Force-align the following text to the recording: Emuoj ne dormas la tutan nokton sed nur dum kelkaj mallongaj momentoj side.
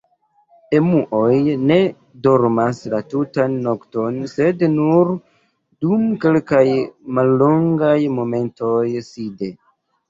Emuoj 0.77 1.33
ne 1.71 1.77
dormas 2.27 2.81
la 2.95 3.03
tutan 3.13 3.59
nokton 3.67 4.19
sed 4.33 4.67
nur 4.79 5.15
dum 5.21 6.09
kelkaj 6.27 6.67
mallongaj 7.21 7.97
momentoj 8.19 8.77
side. 9.15 9.55